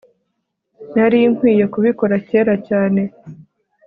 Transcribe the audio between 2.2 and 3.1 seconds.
kera cyane